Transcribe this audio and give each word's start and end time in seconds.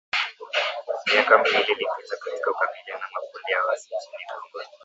Miaka 1.05 1.37
miwili 1.37 1.63
ilipita 1.63 2.15
katika 2.19 2.51
kukabiliana 2.53 2.99
na 3.01 3.07
makundi 3.13 3.51
ya 3.51 3.65
waasi 3.65 3.87
nchini 3.95 4.23
Kongo 4.29 4.65